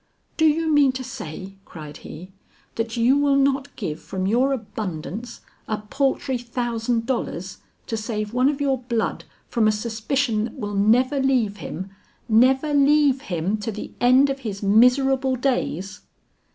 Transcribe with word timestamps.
"Do 0.35 0.45
you 0.45 0.67
mean 0.67 0.93
to 0.93 1.03
say," 1.03 1.57
cried 1.63 1.97
he, 1.97 2.31
"that 2.73 2.97
you 2.97 3.15
will 3.19 3.35
not 3.35 3.75
give 3.75 4.01
from 4.01 4.25
your 4.25 4.51
abundance, 4.51 5.41
a 5.67 5.77
paltry 5.77 6.39
thousand 6.39 7.05
dollars 7.05 7.59
to 7.85 7.95
save 7.95 8.33
one 8.33 8.49
of 8.49 8.59
your 8.59 8.79
blood 8.81 9.25
from 9.47 9.67
a 9.67 9.71
suspicion 9.71 10.45
that 10.45 10.55
will 10.57 10.73
never 10.73 11.19
leave 11.21 11.57
him, 11.57 11.91
never 12.27 12.73
leave 12.73 13.21
him 13.21 13.57
to 13.57 13.71
the 13.71 13.91
end 14.01 14.31
of 14.31 14.39
his 14.39 14.63
miserable 14.63 15.35
days?" 15.35 15.99